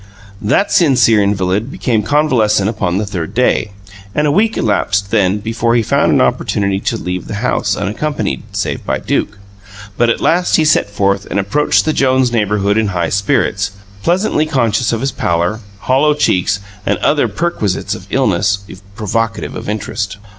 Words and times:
That 0.41 0.71
sincere 0.71 1.21
invalid 1.21 1.69
became 1.71 2.01
convalescent 2.01 2.67
upon 2.67 2.97
the 2.97 3.05
third 3.05 3.35
day; 3.35 3.69
and 4.15 4.25
a 4.25 4.31
week 4.31 4.57
elapsed, 4.57 5.11
then, 5.11 5.37
before 5.37 5.75
he 5.75 5.83
found 5.83 6.11
an 6.11 6.21
opportunity 6.21 6.79
to 6.79 6.97
leave 6.97 7.27
the 7.27 7.35
house 7.45 7.75
unaccompanied 7.75 8.41
save 8.51 8.83
by 8.83 8.97
Duke. 8.97 9.37
But 9.97 10.09
at 10.09 10.19
last 10.19 10.55
he 10.55 10.65
set 10.65 10.89
forth 10.89 11.27
and 11.29 11.39
approached 11.39 11.85
the 11.85 11.93
Jones 11.93 12.31
neighbourhood 12.31 12.79
in 12.79 12.87
high 12.87 13.09
spirits, 13.09 13.73
pleasantly 14.01 14.47
conscious 14.47 14.91
of 14.91 15.01
his 15.01 15.11
pallor, 15.11 15.59
hollow 15.81 16.15
cheeks, 16.15 16.59
and 16.83 16.97
other 16.97 17.27
perquisites 17.27 17.93
of 17.93 18.07
illness 18.09 18.57
provocative 18.95 19.55
of 19.55 19.69
interest. 19.69 20.17